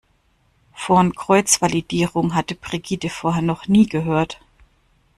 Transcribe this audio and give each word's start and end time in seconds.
Von 0.73 1.13
Kreuzvalidierung 1.13 2.33
hatte 2.33 2.55
Brigitte 2.55 3.07
vorher 3.07 3.43
noch 3.43 3.67
nie 3.67 3.85
gehört. 3.87 4.41